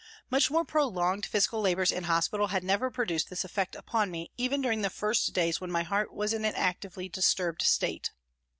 [0.31, 4.59] Much more prolonged physical labours in hospital had never produced this effect upon me even
[4.59, 8.09] during the first days when my heart was in an actively disturbed state.